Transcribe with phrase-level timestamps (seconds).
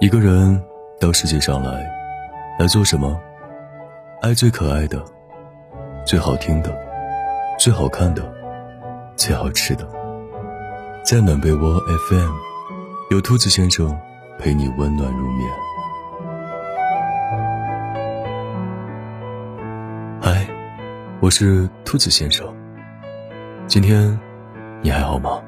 [0.00, 0.60] 一个人
[1.00, 1.88] 到世界上来，
[2.58, 3.16] 来做什么？
[4.22, 5.02] 爱最可爱的、
[6.04, 6.76] 最好听的、
[7.58, 8.22] 最好看的、
[9.16, 9.88] 最好吃的。
[11.04, 11.78] 在暖被窝
[12.08, 12.32] FM，
[13.12, 13.96] 有兔子先生
[14.36, 15.50] 陪你温暖入眠。
[20.20, 20.44] 嗨，
[21.20, 22.52] 我是兔子先生。
[23.68, 24.18] 今天
[24.82, 25.40] 你还好吗？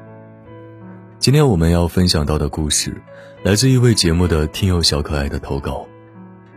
[1.19, 2.95] 今天我们要分享到的故事，
[3.43, 5.85] 来自一位节目的听友小可爱的投稿，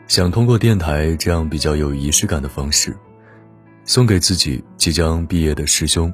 [0.07, 2.95] 想通过电台这样比较有仪式感的方式，
[3.85, 6.13] 送给自己即将毕业的师兄，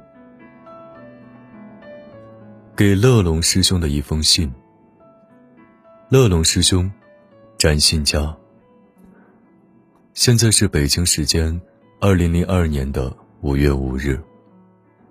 [2.76, 4.50] 给乐龙师兄的一封信。
[6.08, 6.90] 乐龙师兄，
[7.58, 8.34] 展信佳。
[10.14, 11.60] 现在是北京时间
[12.00, 14.18] 二零零二年的五月五日，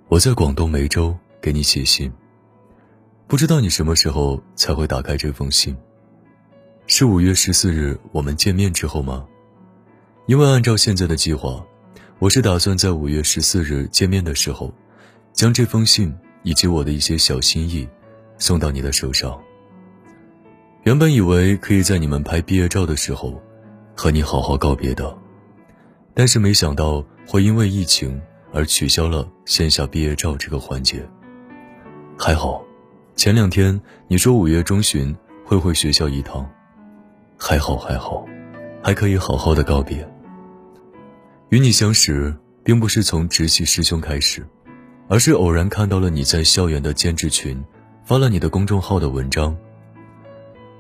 [0.08, 2.12] 我在广东梅州给你写信。
[3.28, 5.76] 不知道你什么时候才会打开这封信？
[6.86, 9.26] 是五月十四日我们见面之后吗？
[10.28, 11.66] 因为按照现在的计划，
[12.20, 14.72] 我是打算在五月十四日见面的时候，
[15.34, 17.88] 将这封信以及我的一些小心意
[18.38, 19.40] 送到你的手上。
[20.84, 23.42] 原本以为可以在你们拍毕业照的时候
[23.96, 25.18] 和你好好告别的，
[26.14, 28.22] 但是没想到会因为疫情
[28.54, 31.04] 而取消了线下毕业照这个环节。
[32.18, 32.65] 还好。
[33.16, 36.48] 前两天你说五月中旬会回学校一趟，
[37.38, 38.26] 还好还好，
[38.84, 40.06] 还可以好好的告别。
[41.48, 44.46] 与你相识并不是从直系师兄开始，
[45.08, 47.64] 而是偶然看到了你在校园的兼职群
[48.04, 49.56] 发了你的公众号的文章。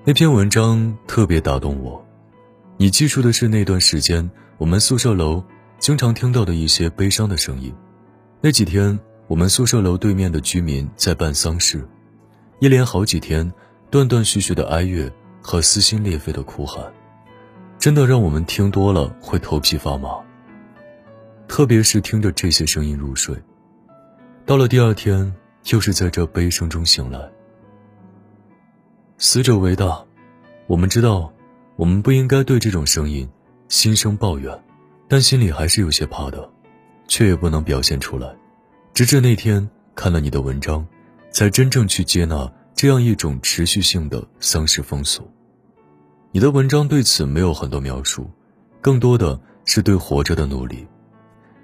[0.03, 2.05] 那篇文章特别打动我，
[2.75, 5.41] 你记述的是那段时间我们宿舍楼
[5.79, 7.73] 经常听到的一些悲伤的声音。
[8.41, 11.87] 那几天我们宿舍楼对面的居民在办丧事。
[12.59, 13.51] 一连好几天，
[13.89, 15.11] 断断续续的哀乐
[15.41, 16.85] 和撕心裂肺的哭喊，
[17.77, 20.17] 真的让我们听多了会头皮发麻。
[21.47, 23.35] 特别是听着这些声音入睡，
[24.45, 25.35] 到了第二天，
[25.69, 27.19] 又是在这悲声中醒来。
[29.17, 30.03] 死者为大，
[30.67, 31.31] 我们知道，
[31.75, 33.29] 我们不应该对这种声音
[33.67, 34.57] 心生抱怨，
[35.09, 36.49] 但心里还是有些怕的，
[37.07, 38.33] 却也不能表现出来。
[38.93, 40.87] 直至那天看了你的文章。
[41.35, 45.29] 才真正去接纳这样一种持续性的丧事风俗。
[46.31, 48.31] 你的文章对此没有很多描述，
[48.79, 50.87] 更多的是对活着的努力，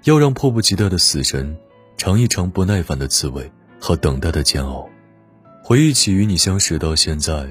[0.04, 1.56] 要让迫不及待的死神
[1.96, 3.50] 尝一尝不耐烦的滋味
[3.80, 4.86] 和等待的煎熬。
[5.64, 7.50] 回忆起与你相识到现在，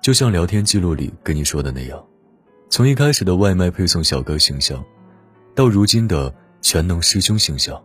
[0.00, 2.00] 就像聊天记录里跟你说的那样，
[2.70, 4.84] 从一开始的外卖配送小哥形象，
[5.52, 7.82] 到如今的全能师兄形象。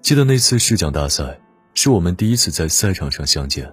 [0.00, 1.40] 记得那次试讲大赛。
[1.74, 3.70] 是我们第一次在赛场上相见。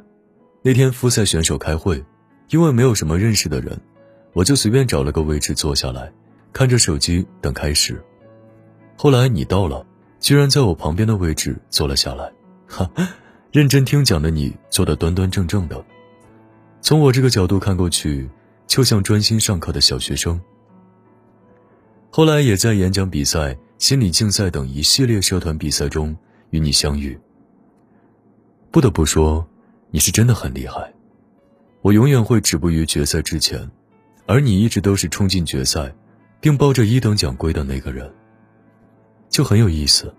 [0.61, 2.03] 那天复赛选手开会，
[2.49, 3.79] 因为没有什么认识的人，
[4.33, 6.11] 我就随便找了个位置坐下来，
[6.51, 8.01] 看着手机等开始。
[8.95, 9.85] 后来你到了，
[10.19, 12.31] 居然在我旁边的位置坐了下来，
[12.67, 12.89] 哈，
[13.51, 15.83] 认真听讲的你坐得端端正正的，
[16.81, 18.29] 从我这个角度看过去，
[18.65, 20.39] 就像专心上课的小学生。
[22.09, 26.17] 后来也在演讲比赛、心理竞赛等一系列社团比赛中
[26.49, 27.17] 与你相遇。
[28.77, 29.43] 不得不说，
[29.89, 30.93] 你是真的很厉害。
[31.81, 33.67] 我永远会止步于决赛之前，
[34.27, 35.91] 而你一直都是冲进决赛，
[36.39, 38.07] 并抱着一等奖归的那个人，
[39.29, 40.13] 就很有意思。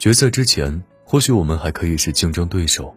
[0.00, 2.92] 决赛之前，或许我们还可以是竞争对手，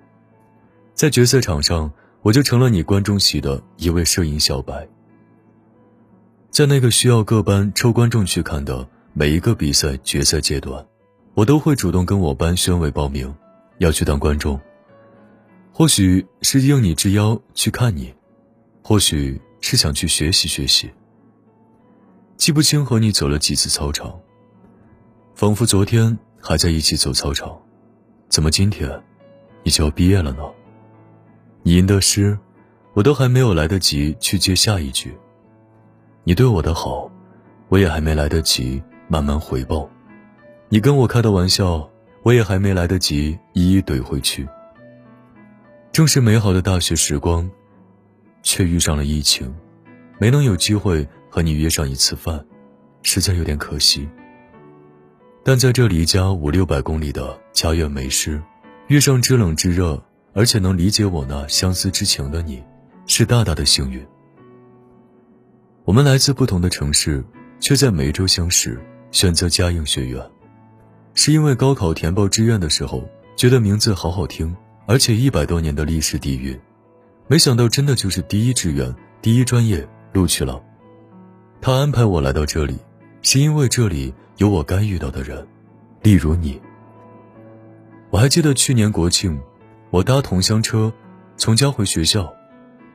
[0.95, 1.91] 在决赛场上，
[2.23, 4.87] 我就成了你观众席的一位摄影小白。
[6.49, 10.83] 在那个需要各班抽观众去看的每一个比赛决赛阶段，
[11.35, 13.31] 我都会主动跟我班宣委报名。
[13.79, 14.59] 要去当观众，
[15.71, 18.13] 或许是应你之邀去看你，
[18.83, 20.89] 或许是想去学习学习。
[22.37, 24.19] 记不清和你走了几次操场，
[25.35, 27.57] 仿佛昨天还在一起走操场，
[28.29, 28.89] 怎么今天
[29.63, 30.43] 你就要毕业了呢？
[31.63, 32.37] 你吟的诗，
[32.93, 35.17] 我都还没有来得及去接下一句。
[36.23, 37.09] 你对我的好，
[37.69, 39.89] 我也还没来得及慢慢回报。
[40.69, 41.89] 你跟我开的玩笑。
[42.23, 44.47] 我也还没来得及一一怼回去。
[45.91, 47.49] 正是美好的大学时光，
[48.41, 49.53] 却遇上了疫情，
[50.19, 52.43] 没能有机会和你约上一次饭，
[53.03, 54.07] 实在有点可惜。
[55.43, 58.41] 但在这离家五六百公里的家苑美诗，
[58.87, 60.01] 遇上知冷知热，
[60.33, 62.63] 而且能理解我那相思之情的你，
[63.05, 64.01] 是大大的幸运。
[65.83, 67.21] 我们来自不同的城市，
[67.59, 68.81] 却在梅州相识，
[69.11, 70.21] 选择嘉应学院。
[71.15, 73.03] 是因为高考填报志愿的时候，
[73.35, 74.55] 觉得名字好好听，
[74.87, 76.59] 而且一百多年的历史底蕴，
[77.27, 80.61] 没想到真的就是第一志愿、第一专业录取了。
[81.61, 82.77] 他安排我来到这里，
[83.21, 85.47] 是因为这里有我该遇到的人，
[86.01, 86.59] 例如你。
[88.09, 89.39] 我还记得去年国庆，
[89.89, 90.91] 我搭同乡车
[91.37, 92.31] 从家回学校，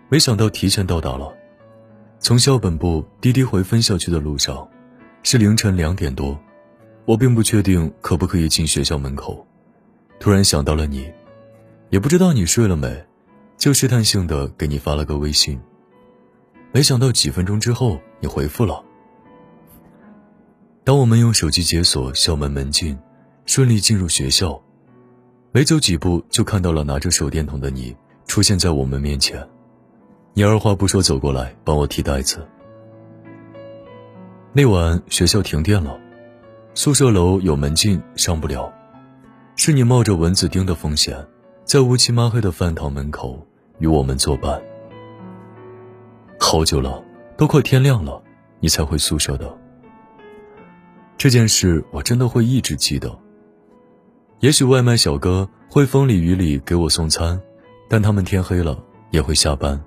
[0.08, 1.32] 没想到提前到达了。
[2.20, 4.68] 从校本部滴滴回分校区的路上，
[5.22, 6.38] 是凌晨两点多，
[7.08, 9.46] 我并不确定可不可以进学校门口，
[10.20, 11.10] 突然想到了你，
[11.88, 13.02] 也不知道你睡了没，
[13.56, 15.58] 就试探性的给你发了个微信。
[16.70, 18.84] 没想到几分钟之后你回复了。
[20.84, 22.98] 当我们用手机解锁校门门禁，
[23.46, 24.62] 顺利进入学校，
[25.50, 27.96] 没走几步就看到了拿着手电筒的你
[28.26, 29.48] 出现在我们面前。
[30.34, 32.46] 你二话不说走过来帮我提袋子。
[34.52, 35.98] 那晚学校停电了，
[36.78, 38.72] 宿舍楼有门禁上不了，
[39.56, 41.26] 是你冒着蚊子叮的风险，
[41.64, 43.44] 在乌漆抹黑的饭堂门口
[43.80, 44.62] 与我们作伴。
[46.38, 47.02] 好久了，
[47.36, 48.22] 都快天亮了，
[48.60, 49.58] 你才回宿舍的。
[51.16, 53.18] 这件事我真的会一直记得。
[54.38, 57.40] 也许外卖小哥会风里雨里给我送餐，
[57.88, 58.78] 但他们天黑了
[59.10, 59.82] 也会下班。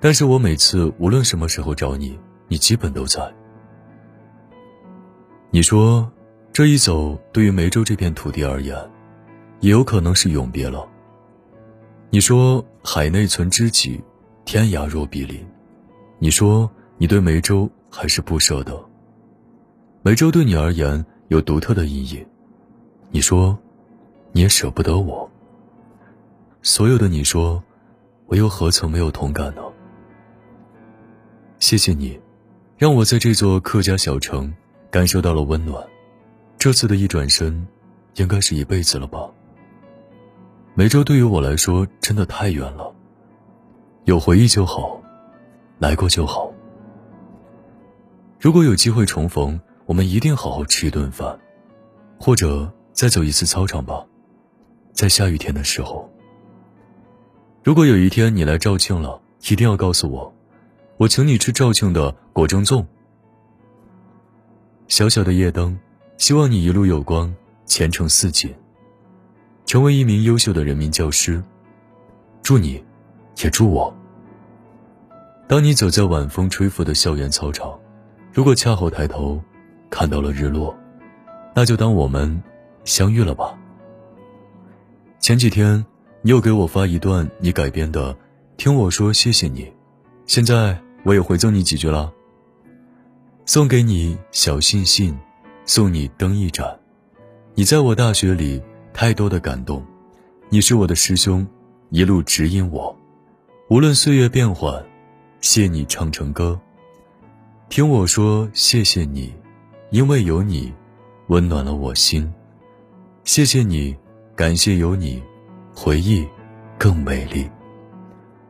[0.00, 3.37] 但是我每次无论什么时候找你，你基本都在。
[5.58, 6.08] 你说，
[6.52, 8.76] 这一走对于梅州这片土地而言，
[9.58, 10.88] 也有可能是永别了。
[12.10, 14.00] 你说海内存知己，
[14.44, 15.44] 天涯若比邻。
[16.20, 18.80] 你说你对梅州还是不舍得。
[20.02, 22.24] 梅州对你而言有独特的意义。
[23.10, 23.58] 你说，
[24.30, 25.28] 你也舍不得我。
[26.62, 27.60] 所有的你说，
[28.26, 29.62] 我又何曾没有同感呢？
[31.58, 32.16] 谢谢你，
[32.76, 34.54] 让我在这座客家小城
[34.90, 35.84] 感受到了温暖。
[36.58, 37.66] 这次的一转身，
[38.14, 39.28] 应该是一辈子了吧。
[40.74, 42.94] 梅州对于我来说真的太远了，
[44.04, 45.00] 有回忆就好，
[45.78, 46.52] 来过就好。
[48.40, 51.38] 如果有机会重逢，我们一定好好吃一顿饭，
[52.18, 54.06] 或者再走一次操场吧，
[54.92, 56.08] 在下雨天的时候。
[57.64, 59.20] 如果有一天你来肇庆了，
[59.50, 60.32] 一定要告诉我。
[60.96, 62.84] 我请你吃肇庆的果蒸粽。
[64.88, 65.78] 小小的夜灯，
[66.16, 67.32] 希望你一路有光，
[67.66, 68.52] 前程似锦，
[69.66, 71.42] 成为一名优秀的人民教师。
[72.42, 72.82] 祝你，
[73.42, 73.94] 也祝我。
[75.46, 77.78] 当你走在晚风吹拂的校园操场，
[78.32, 79.40] 如果恰好抬头
[79.90, 80.76] 看到了日落，
[81.54, 82.42] 那就当我们
[82.84, 83.56] 相遇了吧。
[85.20, 85.84] 前几天
[86.22, 88.14] 你又给我发一段你改编的
[88.56, 89.64] 《听我说谢谢你》，
[90.26, 90.78] 现在。
[91.04, 92.12] 我也回赠你几句了。
[93.48, 95.18] 送给你小信信，
[95.64, 96.78] 送你灯一盏。
[97.54, 98.62] 你在我大学里
[98.92, 99.82] 太多的感动，
[100.50, 101.48] 你是我的师兄，
[101.88, 102.94] 一路指引我。
[103.70, 104.84] 无论岁月变幻，
[105.40, 106.60] 谢你唱成歌。
[107.70, 109.32] 听我说谢谢你，
[109.92, 110.70] 因为有你，
[111.28, 112.30] 温暖了我心。
[113.24, 113.96] 谢谢你，
[114.36, 115.22] 感谢有你，
[115.74, 116.28] 回忆
[116.76, 117.50] 更美丽。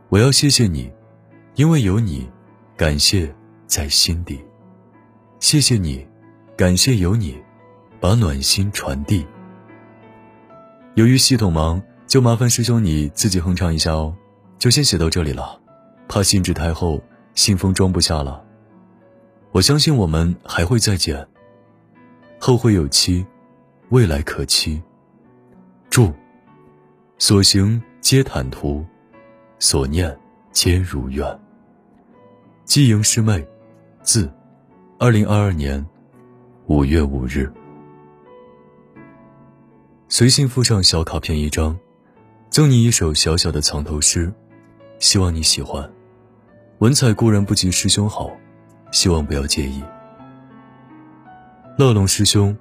[0.09, 0.91] 我要谢谢你，
[1.55, 2.29] 因为有你。
[2.77, 3.33] 感谢
[3.67, 4.41] 在心底，
[5.41, 6.05] 谢谢你，
[6.57, 7.41] 感谢有你，
[8.01, 9.25] 把暖心传递。
[10.95, 14.15] 由于系统忙，就麻烦师兄你自己哼唱一下哦。
[14.59, 15.61] 就先写到这里了，
[16.09, 17.01] 怕信纸太厚，
[17.35, 18.45] 信封装不下了。
[19.53, 21.27] 我相信我们还会再见。
[22.41, 23.25] 后会有期，
[23.91, 24.83] 未来可期。
[25.89, 26.13] 祝，
[27.19, 28.85] 所行皆坦途，
[29.61, 30.19] 所念
[30.51, 31.25] 皆如愿。
[32.65, 33.47] 寄迎师妹，
[34.03, 34.31] 字，
[35.01, 35.87] 二零二二年
[36.67, 37.49] 五月五日。
[40.09, 41.79] 随信附上小卡片一张，
[42.51, 44.33] 赠你一首小小的藏头诗，
[44.99, 45.89] 希望你喜欢。
[46.79, 48.29] 文采固然不及师兄好，
[48.91, 49.81] 希望不要介意。
[51.77, 52.57] 乐龙师兄，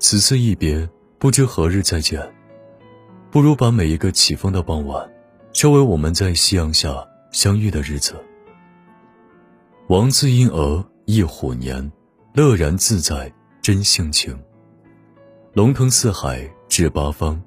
[0.00, 2.20] 此次一别，不知何日再见。
[3.30, 5.08] 不如把每一个起风的傍晚，
[5.52, 8.16] 收为我们在夕阳下相遇的日子。
[9.86, 11.92] 王字因娥忆虎年，
[12.32, 14.34] 乐然自在真性情。
[15.52, 17.38] 龙腾四海至八方，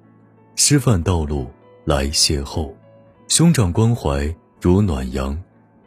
[0.55, 1.49] 师范道路
[1.83, 2.71] 来邂逅。
[3.27, 4.31] 兄长关怀
[4.61, 5.35] 如暖阳，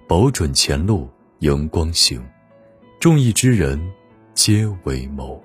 [0.08, 1.08] 保准前路
[1.38, 2.20] 迎光行。
[2.98, 3.80] 众义之人
[4.34, 5.40] 皆为谋。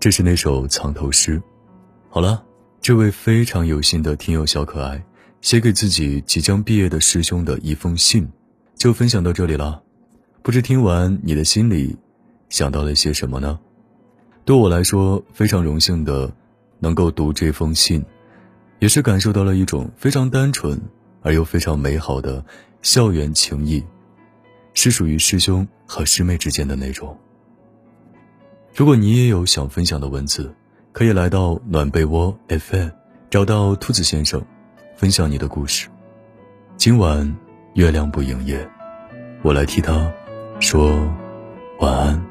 [0.00, 1.40] 这是那首藏头诗。
[2.08, 2.42] 好了，
[2.80, 5.00] 这位非常有心的听友小可爱，
[5.40, 8.28] 写给自己即将毕业的师兄的一封信。
[8.74, 9.80] 就分享到这里了，
[10.42, 11.96] 不知听完你的心里
[12.48, 13.58] 想到了些什么呢？
[14.46, 16.32] 对我来说非常荣幸的
[16.78, 18.02] 能够读这封信，
[18.78, 20.80] 也是感受到了一种非常单纯
[21.20, 22.42] 而又非常美好的
[22.80, 23.84] 校园情谊，
[24.72, 27.16] 是属于师兄和师妹之间的那种。
[28.74, 30.52] 如果你也有想分享的文字，
[30.92, 32.88] 可以来到暖被窝 FM，
[33.28, 34.42] 找到兔子先生，
[34.96, 35.88] 分享你的故事。
[36.78, 37.36] 今晚
[37.74, 38.66] 月亮不营业，
[39.42, 40.10] 我来替他
[40.60, 41.02] 说
[41.78, 42.29] 晚安。